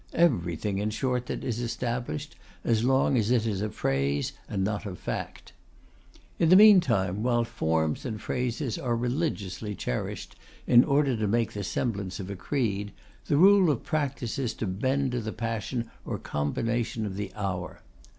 [0.15, 4.83] Everything, in short, that is established, as long as it is a phrase and not
[4.83, 5.53] a fact.
[6.39, 10.35] In the meantime, while forms and phrases are religiously cherished
[10.65, 12.93] in order to make the semblance of a creed,
[13.27, 17.83] the rule of practice is to bend to the passion or combination of the hour.